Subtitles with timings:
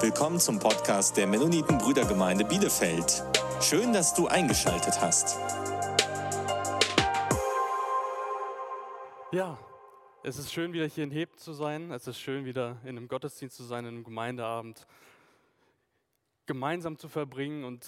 [0.00, 3.24] Willkommen zum Podcast der Mennoniten Brüdergemeinde Bielefeld.
[3.60, 5.36] Schön, dass du eingeschaltet hast.
[9.32, 9.58] Ja,
[10.22, 11.90] es ist schön, wieder hier in Heb zu sein.
[11.90, 14.86] Es ist schön, wieder in einem Gottesdienst zu sein, in einem Gemeindeabend
[16.46, 17.64] gemeinsam zu verbringen.
[17.64, 17.84] Und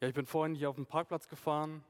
[0.00, 1.82] ja, ich bin vorhin hier auf dem Parkplatz gefahren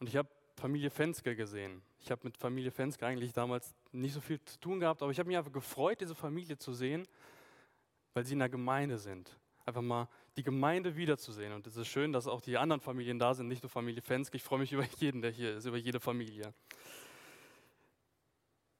[0.00, 1.82] und ich habe Familie Fenske gesehen.
[2.00, 5.20] Ich habe mit Familie Fenske eigentlich damals nicht so viel zu tun gehabt, aber ich
[5.20, 7.06] habe mich einfach gefreut, diese Familie zu sehen
[8.14, 9.38] weil sie in der Gemeinde sind.
[9.66, 11.52] Einfach mal die Gemeinde wiederzusehen.
[11.52, 14.36] Und es ist schön, dass auch die anderen Familien da sind, nicht nur Familie Fenske.
[14.36, 16.52] Ich freue mich über jeden, der hier ist, über jede Familie.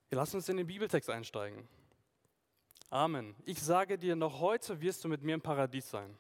[0.08, 1.68] Wir lassen uns in den Bibeltext einsteigen.
[2.88, 3.36] Amen.
[3.44, 6.18] Ich sage dir, noch heute wirst du mit mir im Paradies sein.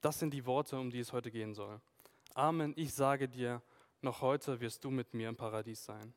[0.00, 1.80] Das sind die Worte, um die es heute gehen soll.
[2.32, 2.72] Amen.
[2.76, 3.60] Ich sage dir,
[4.00, 6.14] noch heute wirst du mit mir im Paradies sein.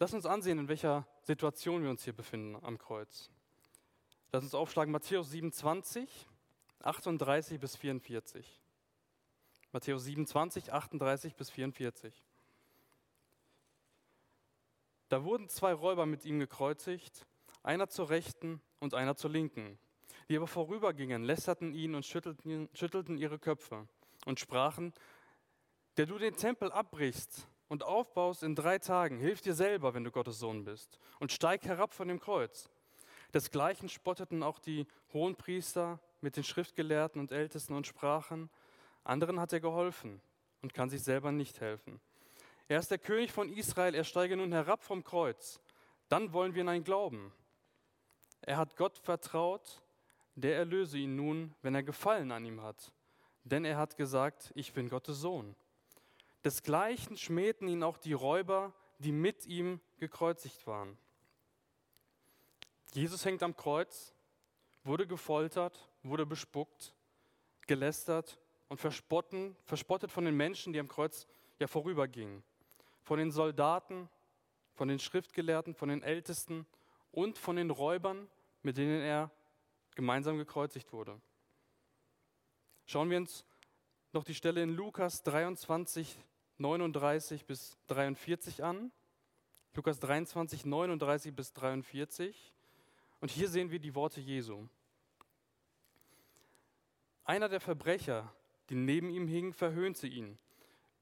[0.00, 3.30] Lass uns ansehen, in welcher Situation wir uns hier befinden am Kreuz.
[4.34, 6.08] Lass uns aufschlagen Matthäus 27,
[6.80, 8.62] 38 bis 44.
[9.72, 12.14] Matthäus 27, 38 bis 44.
[15.10, 17.26] Da wurden zwei Räuber mit ihm gekreuzigt,
[17.62, 19.78] einer zur Rechten und einer zur Linken.
[20.30, 23.86] Die aber vorübergingen, lästerten ihn und schüttelten, schüttelten ihre Köpfe
[24.24, 24.94] und sprachen,
[25.98, 30.10] der du den Tempel abbrichst und aufbaust in drei Tagen, hilf dir selber, wenn du
[30.10, 32.70] Gottes Sohn bist, und steig herab von dem Kreuz.
[33.34, 38.50] Desgleichen spotteten auch die Hohenpriester mit den Schriftgelehrten und Ältesten und sprachen,
[39.04, 40.20] anderen hat er geholfen
[40.60, 42.00] und kann sich selber nicht helfen.
[42.68, 45.60] Er ist der König von Israel, er steige nun herab vom Kreuz.
[46.08, 47.32] Dann wollen wir in ein glauben.
[48.42, 49.82] Er hat Gott vertraut,
[50.34, 52.92] der erlöse ihn nun, wenn er Gefallen an ihm hat.
[53.44, 55.56] Denn er hat gesagt, ich bin Gottes Sohn.
[56.44, 60.96] Desgleichen schmähten ihn auch die Räuber, die mit ihm gekreuzigt waren.
[62.94, 64.14] Jesus hängt am Kreuz,
[64.84, 66.94] wurde gefoltert, wurde bespuckt,
[67.66, 68.38] gelästert
[68.68, 71.26] und verspotten, verspottet von den Menschen, die am Kreuz
[71.58, 72.42] ja vorübergingen.
[73.02, 74.08] Von den Soldaten,
[74.74, 76.66] von den Schriftgelehrten, von den Ältesten
[77.10, 78.28] und von den Räubern,
[78.62, 79.30] mit denen er
[79.94, 81.20] gemeinsam gekreuzigt wurde.
[82.86, 83.44] Schauen wir uns
[84.12, 86.18] noch die Stelle in Lukas 23,
[86.58, 88.92] 39 bis 43 an.
[89.74, 92.52] Lukas 23, 39 bis 43.
[93.22, 94.66] Und hier sehen wir die Worte Jesu.
[97.22, 98.34] Einer der Verbrecher,
[98.68, 100.40] die neben ihm hingen, verhöhnte ihn.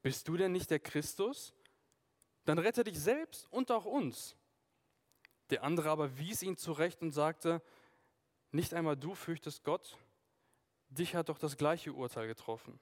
[0.02, 1.54] Bist du denn nicht der Christus?
[2.44, 4.36] Dann rette dich selbst und auch uns.
[5.48, 7.62] Der andere aber wies ihn zurecht und sagte,
[8.52, 9.96] nicht einmal du fürchtest Gott,
[10.90, 12.78] dich hat doch das gleiche Urteil getroffen.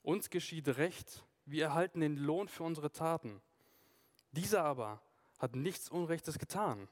[0.00, 3.42] Uns geschieht Recht, wir erhalten den Lohn für unsere Taten.
[4.32, 5.02] Dieser aber
[5.38, 6.88] hat nichts Unrechtes getan.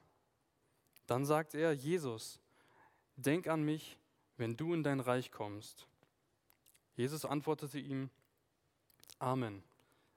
[1.07, 2.39] Dann sagt er, Jesus,
[3.15, 3.97] denk an mich,
[4.37, 5.87] wenn du in dein Reich kommst.
[6.95, 8.09] Jesus antwortete ihm,
[9.19, 9.63] Amen.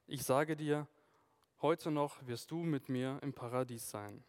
[0.07, 0.89] Ich sage dir,
[1.61, 4.25] heute noch wirst du mit mir im Paradies sein.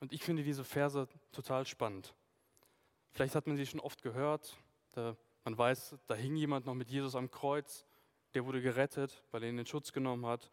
[0.00, 2.14] Und ich finde diese Verse total spannend.
[3.12, 4.56] Vielleicht hat man sie schon oft gehört.
[4.92, 7.86] Da, man weiß, da hing jemand noch mit Jesus am Kreuz.
[8.34, 10.50] Der wurde gerettet, weil er ihn in Schutz genommen hat.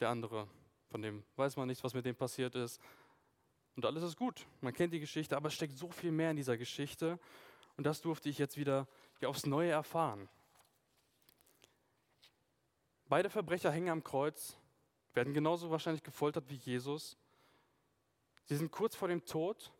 [0.00, 0.48] Der andere
[0.92, 2.80] von dem weiß man nichts, was mit dem passiert ist.
[3.74, 4.46] Und alles ist gut.
[4.60, 7.18] Man kennt die Geschichte, aber es steckt so viel mehr in dieser Geschichte.
[7.78, 8.86] Und das durfte ich jetzt wieder
[9.24, 10.28] aufs Neue erfahren.
[13.08, 14.56] Beide Verbrecher hängen am Kreuz,
[15.14, 17.16] werden genauso wahrscheinlich gefoltert wie Jesus.
[18.44, 19.72] Sie sind kurz vor dem Tod,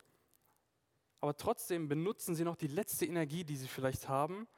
[1.21, 4.49] aber trotzdem benutzen sie noch die letzte Energie, die sie vielleicht haben,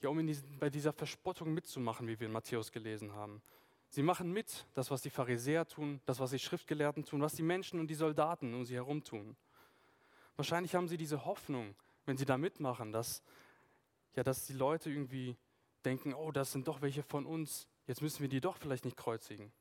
[0.00, 3.42] ja, um diesen, bei dieser Verspottung mitzumachen, wie wir in Matthäus gelesen haben.
[3.90, 7.42] Sie machen mit, das, was die Pharisäer tun, das, was die Schriftgelehrten tun, was die
[7.42, 9.36] Menschen und die Soldaten um sie herum tun.
[10.36, 11.74] Wahrscheinlich haben sie diese Hoffnung,
[12.06, 13.22] wenn sie da mitmachen, dass,
[14.14, 15.36] ja, dass die Leute irgendwie
[15.84, 18.96] denken, oh, das sind doch welche von uns, jetzt müssen wir die doch vielleicht nicht
[18.96, 19.52] kreuzigen.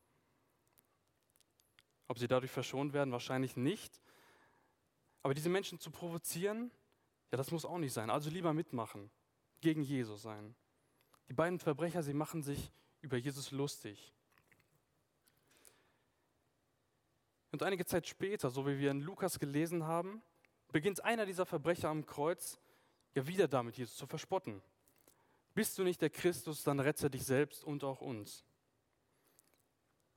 [2.08, 4.00] Ob sie dadurch verschont werden, wahrscheinlich nicht.
[5.24, 6.70] Aber diese Menschen zu provozieren,
[7.32, 8.12] ja, das muss auch nicht sein.
[8.12, 9.10] Also lieber mitmachen,
[9.60, 10.56] gegen Jesus sein.
[11.30, 12.72] Die beiden Verbrecher, sie machen sich
[13.02, 14.14] über Jesus lustig.
[17.52, 20.22] Und einige Zeit später, so wie wir in Lukas gelesen haben,
[20.72, 22.60] beginnt einer dieser Verbrecher am Kreuz
[23.16, 24.62] ja wieder damit, Jesus zu verspotten.
[25.56, 28.46] Bist du nicht der Christus, dann rette dich selbst und auch uns.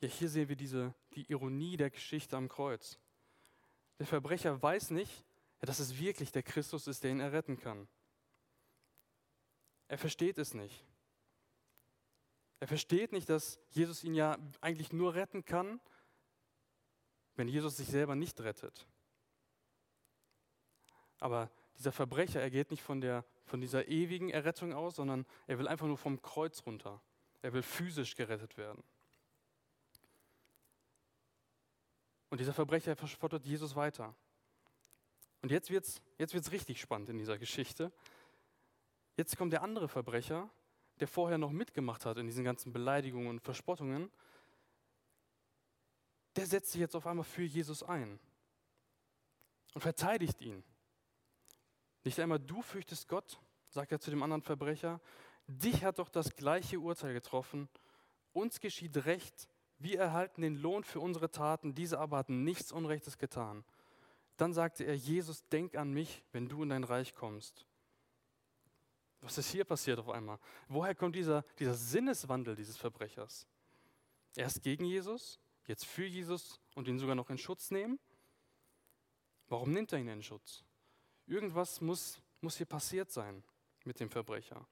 [0.00, 2.98] Ja, hier sehen wir diese, die Ironie der Geschichte am Kreuz.
[3.98, 5.24] Der Verbrecher weiß nicht,
[5.60, 7.88] dass es wirklich der Christus ist, der ihn erretten kann.
[9.88, 10.84] Er versteht es nicht.
[12.58, 15.80] Er versteht nicht, dass Jesus ihn ja eigentlich nur retten kann,
[17.36, 18.86] wenn Jesus sich selber nicht rettet.
[21.18, 25.58] Aber dieser Verbrecher, er geht nicht von, der, von dieser ewigen Errettung aus, sondern er
[25.58, 27.00] will einfach nur vom Kreuz runter.
[27.42, 28.82] Er will physisch gerettet werden.
[32.28, 34.14] Und dieser Verbrecher verspottet Jesus weiter.
[35.42, 37.92] Und jetzt wird es jetzt wird's richtig spannend in dieser Geschichte.
[39.16, 40.48] Jetzt kommt der andere Verbrecher,
[41.00, 44.10] der vorher noch mitgemacht hat in diesen ganzen Beleidigungen und Verspottungen.
[46.36, 48.18] Der setzt sich jetzt auf einmal für Jesus ein
[49.74, 50.64] und verteidigt ihn.
[52.04, 53.38] Nicht einmal du fürchtest Gott,
[53.68, 55.00] sagt er zu dem anderen Verbrecher,
[55.46, 57.68] dich hat doch das gleiche Urteil getroffen,
[58.32, 59.48] uns geschieht Recht,
[59.78, 63.64] wir erhalten den Lohn für unsere Taten, diese aber hatten nichts Unrechtes getan.
[64.36, 67.66] Dann sagte er, Jesus, denk an mich, wenn du in dein Reich kommst.
[69.20, 70.38] Was ist hier passiert auf einmal?
[70.68, 73.46] Woher kommt dieser, dieser Sinneswandel dieses Verbrechers?
[74.34, 77.98] Erst gegen Jesus, jetzt für Jesus und ihn sogar noch in Schutz nehmen?
[79.48, 80.64] Warum nimmt er ihn in Schutz?
[81.26, 83.44] Irgendwas muss, muss hier passiert sein
[83.84, 84.66] mit dem Verbrecher.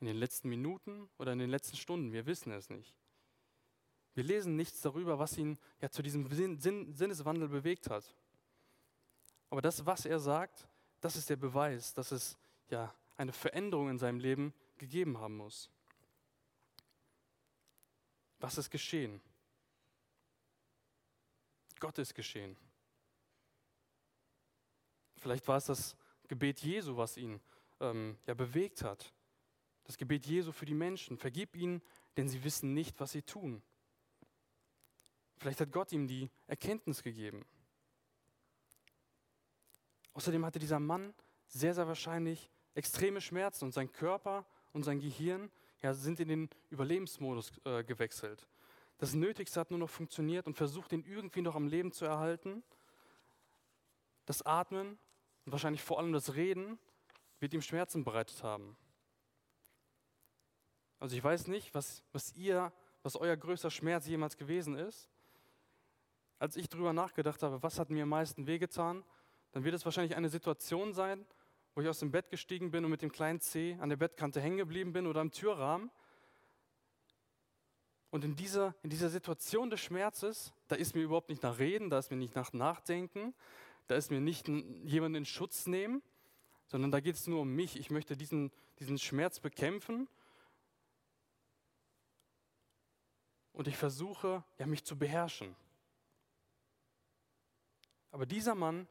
[0.00, 2.94] In den letzten Minuten oder in den letzten Stunden, wir wissen es nicht.
[4.14, 6.26] Wir lesen nichts darüber, was ihn ja zu diesem
[6.58, 8.14] Sinn, Sinneswandel bewegt hat.
[9.48, 10.68] Aber das, was er sagt,
[11.00, 15.70] das ist der Beweis, dass es ja eine Veränderung in seinem Leben gegeben haben muss.
[18.42, 19.20] Was ist geschehen?
[21.78, 22.56] Gott ist geschehen.
[25.16, 25.96] Vielleicht war es das
[26.26, 27.40] Gebet Jesu, was ihn
[27.78, 29.14] ähm, ja bewegt hat.
[29.84, 31.18] Das Gebet Jesu für die Menschen.
[31.18, 31.82] Vergib ihnen,
[32.16, 33.62] denn sie wissen nicht, was sie tun.
[35.36, 37.46] Vielleicht hat Gott ihm die Erkenntnis gegeben.
[40.14, 41.14] Außerdem hatte dieser Mann
[41.46, 45.48] sehr, sehr wahrscheinlich extreme Schmerzen und sein Körper und sein Gehirn
[45.82, 48.46] ja, sind in den Überlebensmodus äh, gewechselt.
[48.98, 52.62] Das Nötigste hat nur noch funktioniert und versucht, ihn irgendwie noch am Leben zu erhalten.
[54.26, 54.98] Das Atmen
[55.44, 56.78] und wahrscheinlich vor allem das Reden
[57.40, 58.76] wird ihm Schmerzen bereitet haben.
[61.00, 65.10] Also ich weiß nicht, was, was ihr, was euer größter Schmerz jemals gewesen ist.
[66.38, 69.04] Als ich darüber nachgedacht habe, was hat mir am meisten wehgetan,
[69.50, 71.26] dann wird es wahrscheinlich eine Situation sein,
[71.74, 74.40] wo ich aus dem Bett gestiegen bin und mit dem kleinen C an der Bettkante
[74.40, 75.90] hängen geblieben bin oder am Türrahmen.
[78.10, 81.88] Und in dieser, in dieser Situation des Schmerzes, da ist mir überhaupt nicht nach Reden,
[81.88, 83.34] da ist mir nicht nach Nachdenken,
[83.86, 86.02] da ist mir nicht jemand in Schutz nehmen,
[86.66, 87.78] sondern da geht es nur um mich.
[87.78, 90.08] Ich möchte diesen, diesen Schmerz bekämpfen.
[93.52, 95.54] Und ich versuche, ja, mich zu beherrschen.
[98.10, 98.86] Aber dieser Mann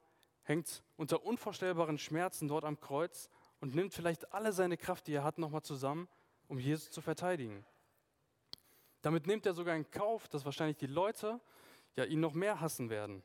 [0.51, 5.23] hängt unter unvorstellbaren Schmerzen dort am Kreuz und nimmt vielleicht alle seine Kraft, die er
[5.23, 6.07] hat, nochmal zusammen,
[6.47, 7.65] um Jesus zu verteidigen.
[9.01, 11.39] Damit nimmt er sogar in Kauf, dass wahrscheinlich die Leute
[11.95, 13.23] ja, ihn noch mehr hassen werden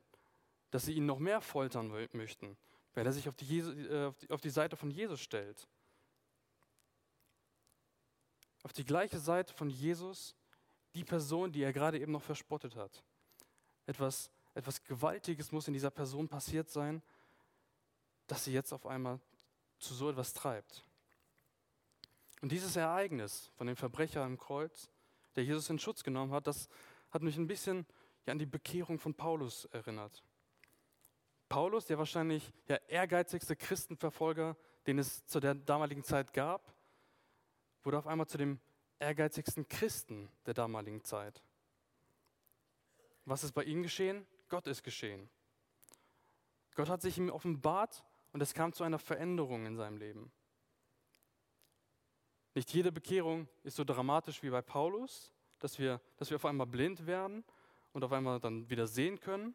[0.70, 2.56] dass sie ihn noch mehr foltern möchten,
[2.94, 5.66] wenn er sich auf die, Jesu, äh, auf, die, auf die Seite von Jesus stellt.
[8.62, 10.34] Auf die gleiche Seite von Jesus,
[10.94, 13.04] die Person, die er gerade eben noch verspottet hat.
[13.86, 17.02] Etwas, etwas Gewaltiges muss in dieser Person passiert sein,
[18.26, 19.20] dass sie jetzt auf einmal
[19.78, 20.84] zu so etwas treibt.
[22.40, 24.90] Und dieses Ereignis von dem Verbrecher am Kreuz,
[25.36, 26.68] der Jesus in Schutz genommen hat, das
[27.10, 27.86] hat mich ein bisschen
[28.24, 30.22] ja, an die Bekehrung von Paulus erinnert.
[31.48, 34.56] Paulus, der wahrscheinlich der ehrgeizigste Christenverfolger,
[34.86, 36.74] den es zu der damaligen Zeit gab,
[37.82, 38.58] wurde auf einmal zu dem
[38.98, 41.42] ehrgeizigsten Christen der damaligen Zeit.
[43.24, 44.26] Was ist bei ihm geschehen?
[44.48, 45.28] Gott ist geschehen.
[46.74, 48.04] Gott hat sich ihm offenbart
[48.36, 50.30] und es kam zu einer Veränderung in seinem Leben.
[52.54, 56.66] Nicht jede Bekehrung ist so dramatisch wie bei Paulus, dass wir, dass wir auf einmal
[56.66, 57.44] blind werden
[57.94, 59.54] und auf einmal dann wieder sehen können.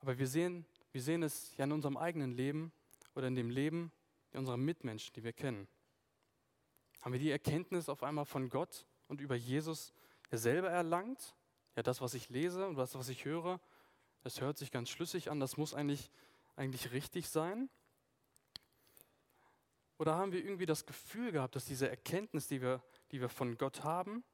[0.00, 2.72] Aber wir sehen wir sehen es ja in unserem eigenen Leben
[3.14, 3.92] oder in dem Leben
[4.32, 5.68] unserer Mitmenschen, die wir kennen.
[7.02, 9.92] Haben wir die Erkenntnis auf einmal von Gott und über Jesus
[10.32, 11.36] selber erlangt?
[11.76, 13.60] Ja, das, was ich lese und das, was ich höre,
[14.22, 16.10] das hört sich ganz schlüssig an, das muss eigentlich,
[16.56, 17.70] eigentlich richtig sein.
[19.98, 22.82] Oder haben wir irgendwie das Gefühl gehabt, dass diese Erkenntnis, die wir,
[23.12, 24.24] die wir von Gott haben,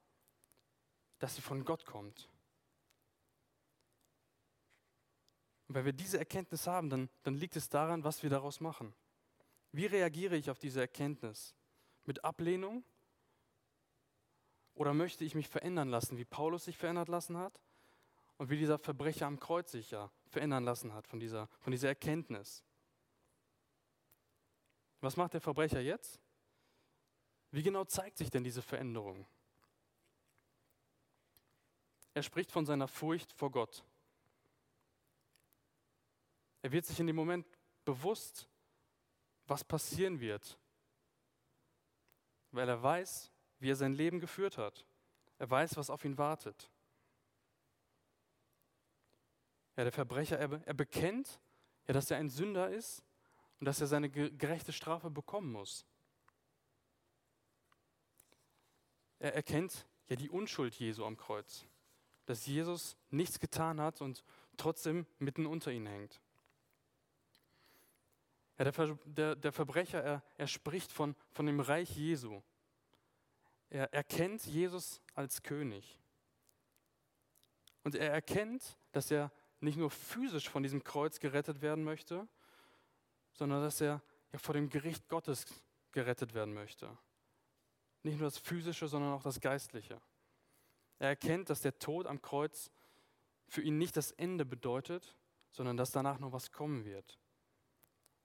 [1.19, 2.29] dass sie von Gott kommt?
[5.67, 8.93] Und wenn wir diese Erkenntnis haben, dann, dann liegt es daran, was wir daraus machen.
[9.71, 11.55] Wie reagiere ich auf diese Erkenntnis?
[12.05, 12.83] Mit Ablehnung?
[14.75, 17.59] Oder möchte ich mich verändern lassen, wie Paulus sich verändert lassen hat?
[18.43, 21.87] Und wie dieser Verbrecher am Kreuz sich ja verändern lassen hat von dieser, von dieser
[21.87, 22.61] Erkenntnis?
[24.99, 26.19] Was macht der Verbrecher jetzt?
[27.51, 29.25] Wie genau zeigt sich denn diese Veränderung?
[32.13, 33.81] er spricht von seiner Furcht vor Gott.
[36.63, 37.47] Er wird sich in dem Moment
[37.85, 38.49] bewusst,
[39.47, 40.59] was passieren wird,
[42.51, 44.85] weil er weiß, wie er sein Leben geführt hat.
[45.39, 46.69] Er weiß, was auf ihn wartet.
[49.75, 51.39] Ja, der Verbrecher, er, er bekennt,
[51.87, 53.03] ja, dass er ein Sünder ist
[53.59, 55.85] und dass er seine gerechte Strafe bekommen muss.
[59.19, 61.65] Er erkennt ja die Unschuld Jesu am Kreuz,
[62.25, 64.23] dass Jesus nichts getan hat und
[64.57, 66.21] trotzdem mitten unter ihnen hängt.
[68.57, 72.41] Ja, der, der, der Verbrecher, er, er spricht von, von dem Reich Jesu.
[73.69, 75.99] Er erkennt Jesus als König.
[77.83, 79.31] Und er erkennt, dass er
[79.63, 82.27] nicht nur physisch von diesem Kreuz gerettet werden möchte,
[83.33, 84.01] sondern dass er
[84.31, 85.45] ja vor dem Gericht Gottes
[85.91, 86.97] gerettet werden möchte.
[88.03, 90.01] Nicht nur das Physische, sondern auch das Geistliche.
[90.99, 92.71] Er erkennt, dass der Tod am Kreuz
[93.47, 95.15] für ihn nicht das Ende bedeutet,
[95.51, 97.19] sondern dass danach noch was kommen wird.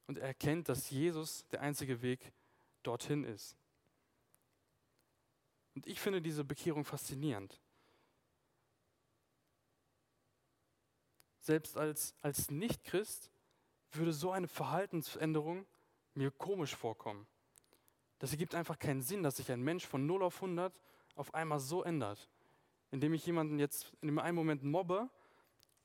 [0.07, 2.33] Und er erkennt, dass Jesus der einzige Weg
[2.83, 3.57] dorthin ist.
[5.75, 7.61] Und ich finde diese Bekehrung faszinierend.
[11.49, 13.33] Selbst als, als Nicht-Christ
[13.93, 15.67] würde so eine Verhaltensänderung
[16.13, 17.27] mir komisch vorkommen.
[18.19, 20.79] Das ergibt einfach keinen Sinn, dass sich ein Mensch von 0 auf 100
[21.15, 22.29] auf einmal so ändert,
[22.91, 25.09] indem ich jemanden jetzt in dem einen Moment mobbe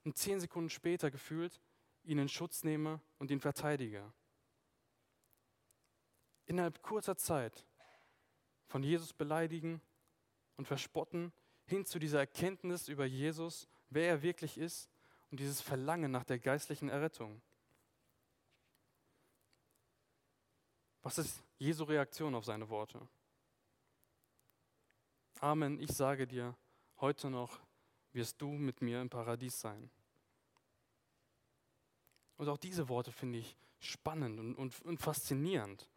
[0.03, 1.61] und zehn Sekunden später gefühlt
[2.03, 4.11] ihn in Schutz nehme und ihn verteidige.
[6.45, 7.65] Innerhalb kurzer Zeit
[8.67, 9.79] von Jesus beleidigen
[10.57, 11.31] und verspotten
[11.67, 14.89] hin zu dieser Erkenntnis über Jesus, wer er wirklich ist
[15.33, 17.41] und dieses Verlangen nach der geistlichen Errettung.
[21.01, 23.01] Was ist Jesu Reaktion auf seine Worte?
[25.39, 26.55] Amen, ich sage dir,
[27.01, 27.59] heute noch
[28.11, 29.89] wirst du mit mir im Paradies sein.
[32.37, 35.89] Und auch diese Worte finde ich spannend und, und, und faszinierend.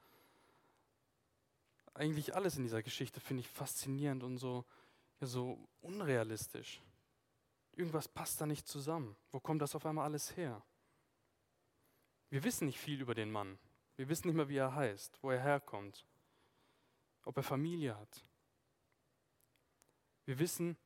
[1.92, 4.64] Eigentlich alles in dieser Geschichte finde ich faszinierend und so,
[5.20, 6.80] so unrealistisch.
[7.76, 9.14] Irgendwas passt da nicht zusammen.
[9.30, 10.62] Wo kommt das auf einmal alles her?
[12.30, 13.58] Wir wissen nicht viel über den Mann.
[13.96, 16.06] Wir wissen nicht mehr, wie er heißt, wo er herkommt,
[17.24, 18.24] ob er Familie hat.
[20.24, 20.76] Wir wissen,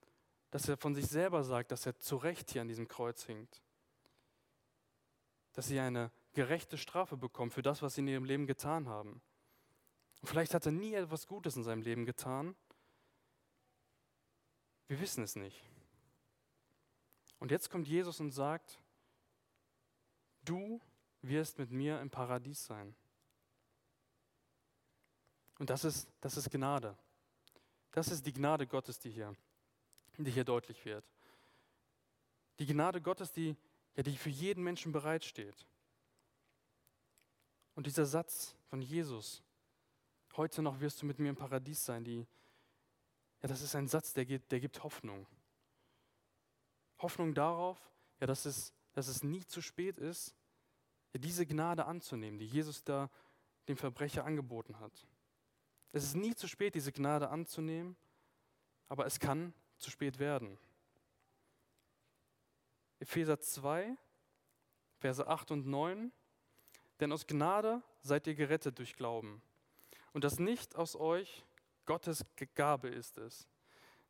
[0.51, 3.63] dass er von sich selber sagt, dass er zu Recht hier an diesem Kreuz hinkt.
[5.53, 9.23] Dass sie eine gerechte Strafe bekommen für das, was sie in ihrem Leben getan haben.
[10.21, 12.57] Und vielleicht hat er nie etwas Gutes in seinem Leben getan.
[14.89, 15.70] Wir wissen es nicht.
[17.41, 18.79] Und jetzt kommt Jesus und sagt,
[20.45, 20.81] du
[21.23, 22.95] wirst mit mir im Paradies sein.
[25.59, 26.97] Und das ist, das ist Gnade.
[27.91, 29.35] Das ist die Gnade Gottes, die hier,
[30.17, 31.05] die hier deutlich wird.
[32.59, 33.57] Die Gnade Gottes, die,
[33.97, 35.67] ja, die für jeden Menschen bereitsteht.
[37.75, 39.43] Und dieser Satz von Jesus,
[40.37, 42.27] heute noch wirst du mit mir im Paradies sein, die,
[43.43, 45.27] ja, das ist ein Satz, der, geht, der gibt Hoffnung.
[47.03, 47.79] Hoffnung darauf,
[48.21, 50.35] ja, dass, es, dass es nie zu spät ist,
[51.15, 53.11] diese Gnade anzunehmen, die Jesus da
[53.69, 55.07] dem Verbrecher angeboten hat.
[55.93, 57.97] Es ist nie zu spät, diese Gnade anzunehmen,
[58.89, 60.59] aber es kann zu spät werden.
[63.01, 63.97] Epheser 2,
[64.99, 66.13] Verse 8 und 9.
[67.01, 69.43] Denn aus Gnade seid ihr gerettet durch Glauben.
[70.13, 71.45] Und das nicht aus euch,
[71.87, 73.49] Gottes Gabe ist es.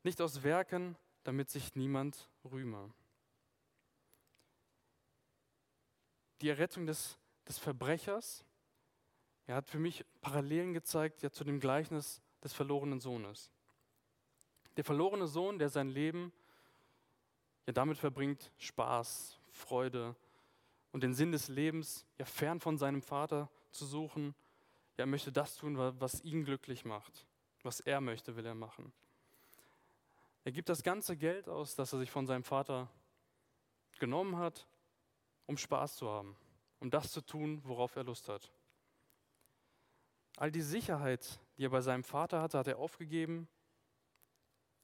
[0.03, 2.93] Nicht aus Werken, damit sich niemand rühme.
[6.41, 8.45] Die Errettung des, des Verbrechers
[9.51, 13.51] er hat für mich Parallelen gezeigt ja, zu dem Gleichnis des verlorenen Sohnes.
[14.77, 16.33] Der verlorene Sohn, der sein Leben
[17.67, 20.15] ja damit verbringt, Spaß, Freude
[20.93, 24.37] und den Sinn des Lebens ja fern von seinem Vater zu suchen.
[24.97, 27.27] Ja, er möchte das tun, was ihn glücklich macht.
[27.65, 28.93] Was er möchte, will er machen.
[30.45, 32.89] Er gibt das ganze Geld aus, das er sich von seinem Vater
[33.99, 34.67] genommen hat,
[35.47, 36.37] um Spaß zu haben,
[36.79, 38.51] um das zu tun, worauf er Lust hat.
[40.37, 43.47] All die Sicherheit, die er bei seinem Vater hatte, hat er aufgegeben.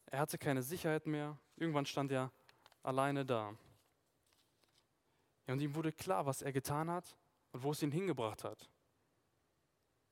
[0.06, 1.38] Er hatte keine Sicherheit mehr.
[1.56, 2.30] Irgendwann stand er
[2.82, 3.54] alleine da.
[5.46, 7.16] Ja, und ihm wurde klar, was er getan hat
[7.52, 8.68] und wo es ihn hingebracht hat.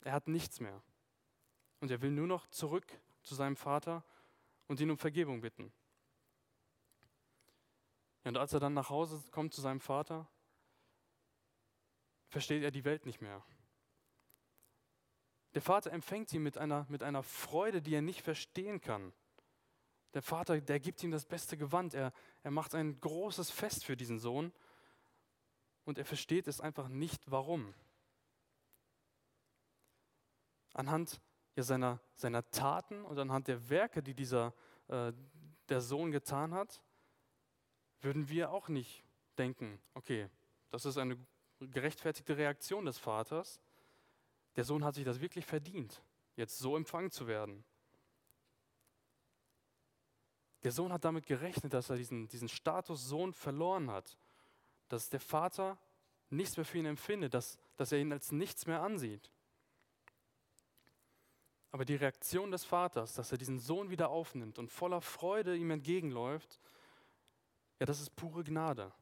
[0.03, 0.83] Er hat nichts mehr.
[1.81, 2.87] Und er will nur noch zurück
[3.23, 4.03] zu seinem Vater
[4.67, 5.73] und ihn um Vergebung bitten.
[8.25, 10.29] Und als er dann nach Hause kommt zu seinem Vater,
[12.29, 13.45] versteht er die Welt nicht mehr.
[15.55, 19.13] Der Vater empfängt ihn mit einer, mit einer Freude, die er nicht verstehen kann.
[20.15, 21.95] Der Vater, der gibt ihm das beste Gewand.
[21.95, 24.53] Er, er macht ein großes Fest für diesen Sohn.
[25.85, 27.75] Und er versteht es einfach nicht, warum.
[30.73, 31.21] Anhand
[31.57, 34.53] ja, seiner, seiner Taten und anhand der Werke, die dieser,
[34.89, 35.13] äh,
[35.69, 36.83] der Sohn getan hat,
[38.01, 39.05] würden wir auch nicht
[39.39, 40.29] denken, okay,
[40.71, 41.17] das ist eine
[41.61, 43.61] gerechtfertigte Reaktion des Vaters.
[44.57, 46.03] Der Sohn hat sich das wirklich verdient,
[46.37, 47.65] jetzt so empfangen zu werden.
[50.65, 54.17] Der Sohn hat damit gerechnet, dass er diesen, diesen Status Sohn verloren hat,
[54.89, 55.79] dass der Vater
[56.31, 59.31] nichts mehr für ihn empfindet, dass, dass er ihn als nichts mehr ansieht.
[61.75, 65.73] Aber die Reaktion des Vaters, dass er diesen Sohn wieder aufnimmt und voller Freude ihm
[65.73, 66.61] entgegenläuft,
[67.81, 68.93] ja, das ist pure Gnade.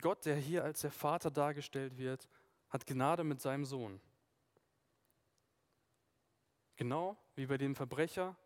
[0.00, 2.28] Gott, der hier als der Vater dargestellt wird,
[2.68, 4.00] hat Gnade mit seinem Sohn.
[6.76, 8.36] Genau wie bei dem Verbrecher,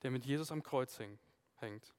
[0.00, 0.98] der mit Jesus am Kreuz
[1.56, 1.94] hängt.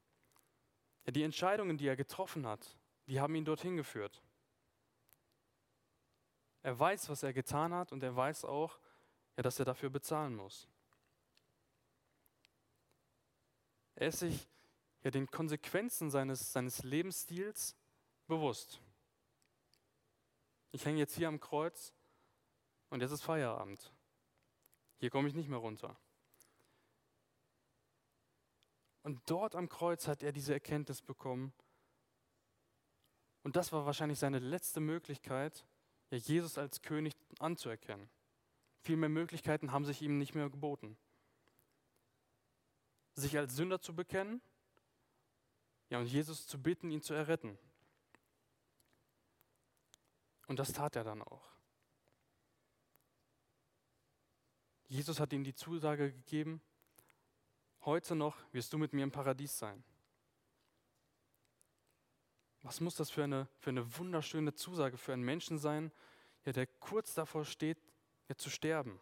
[1.06, 4.24] Ja, die Entscheidungen, die er getroffen hat, die haben ihn dorthin geführt.
[6.64, 8.80] Er weiß, was er getan hat und er weiß auch,
[9.38, 10.68] ja, dass er dafür bezahlen muss.
[13.96, 14.48] Er ist sich
[15.04, 17.76] ja den Konsequenzen seines, seines Lebensstils
[18.28, 18.82] bewusst.
[20.72, 21.94] Ich hänge jetzt hier am Kreuz
[22.90, 23.92] und jetzt ist Feierabend.
[25.00, 25.96] Hier komme ich nicht mehr runter.
[29.04, 31.54] Und dort am Kreuz hat er diese Erkenntnis bekommen.
[33.44, 35.66] Und das war wahrscheinlich seine letzte Möglichkeit,
[36.10, 38.10] ja, Jesus als König anzuerkennen.
[38.88, 40.96] Viel mehr Möglichkeiten haben sich ihm nicht mehr geboten.
[43.16, 44.40] Sich als Sünder zu bekennen
[45.90, 47.58] ja, und Jesus zu bitten, ihn zu erretten.
[50.48, 51.52] Und das tat er dann auch.
[54.88, 56.62] Jesus hat ihm die Zusage gegeben,
[57.84, 59.84] heute noch wirst du mit mir im Paradies sein.
[62.62, 65.92] Was muss das für eine, für eine wunderschöne Zusage für einen Menschen sein,
[66.46, 67.78] ja, der kurz davor steht,
[68.28, 69.00] ja, zu sterben?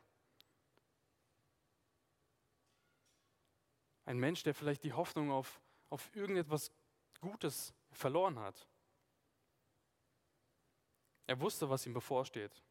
[4.05, 6.71] Ein Mensch, der vielleicht die Hoffnung auf, auf irgendetwas
[7.21, 8.67] Gutes verloren hat.
[11.27, 12.61] Er wusste, was ihm bevorsteht.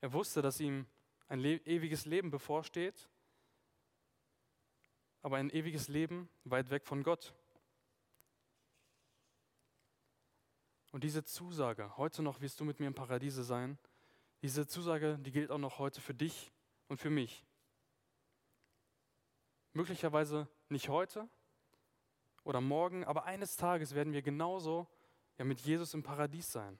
[0.00, 0.86] Er wusste, dass ihm
[1.26, 3.08] ein le ewiges Leben bevorsteht,
[5.22, 7.34] aber ein ewiges Leben weit weg von Gott.
[10.92, 13.78] Und diese Zusage, heute noch wirst du mit mir im Paradiese sein,
[14.42, 16.52] diese Zusage, die gilt auch noch heute für dich
[16.88, 17.44] und für mich.
[19.72, 21.28] Möglicherweise nicht heute
[22.44, 24.86] oder morgen, aber eines Tages werden wir genauso
[25.38, 26.78] ja, mit Jesus im Paradies sein.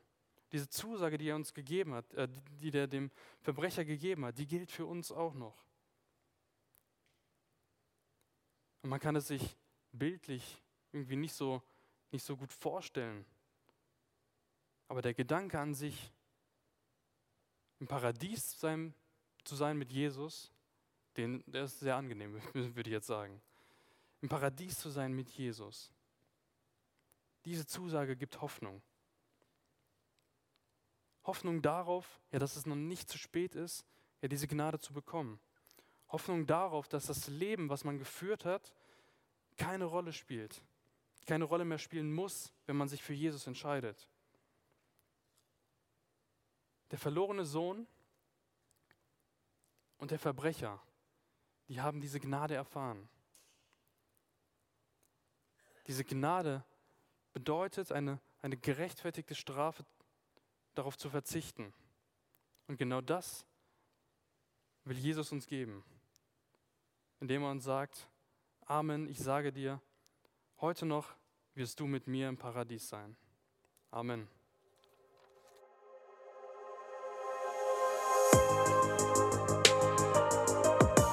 [0.53, 2.29] Diese Zusage, die er uns gegeben hat, äh,
[2.61, 5.67] die der dem Verbrecher gegeben hat, die gilt für uns auch noch.
[8.83, 9.57] Und man kann es sich
[9.93, 11.63] bildlich irgendwie nicht so,
[12.11, 13.27] nicht so gut vorstellen.
[14.89, 16.13] Aber der Gedanke an sich,
[17.81, 18.95] im Paradies sein,
[19.45, 20.53] zu sein mit Jesus,
[21.17, 23.41] den, der ist sehr angenehm, würde ich jetzt sagen.
[24.21, 25.93] Im Paradies zu sein mit Jesus.
[27.45, 28.83] Diese Zusage gibt Hoffnung.
[31.25, 33.85] Hoffnung darauf, ja, dass es noch nicht zu spät ist,
[34.23, 35.39] ja, diese Gnade zu bekommen.
[36.09, 38.73] Hoffnung darauf, dass das Leben, was man geführt hat,
[39.57, 40.63] keine Rolle spielt,
[41.27, 44.09] keine Rolle mehr spielen muss, wenn man sich für Jesus entscheidet.
[46.91, 47.87] Der verlorene Sohn
[49.99, 50.81] und der Verbrecher,
[51.69, 53.09] die haben diese Gnade erfahren.
[55.87, 56.65] Diese Gnade
[57.33, 59.85] bedeutet eine, eine gerechtfertigte Strafe,
[60.75, 61.73] darauf zu verzichten.
[62.67, 63.47] Und genau das
[64.85, 65.85] will Jesus uns geben,
[67.21, 68.09] indem er uns sagt,
[68.67, 69.81] Amen, ich sage dir,
[70.61, 71.15] heute noch
[71.55, 73.17] wirst du mit mir im Paradies sein.
[73.91, 74.29] Amen.